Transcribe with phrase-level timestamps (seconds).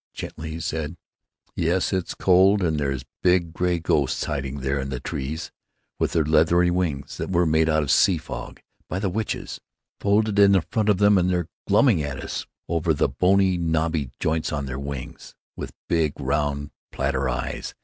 [0.15, 0.97] Gently he said:
[1.55, 5.51] "Yes, it's cold, and there's big gray ghosts hiding there in the trees,
[5.99, 9.59] with their leathery wings, that were made out of sea fog by the witches,
[9.99, 14.51] folded in front of them, and they're glumming at us over the bony, knobly joints
[14.51, 17.75] on top their wings, with big, round platter eyes.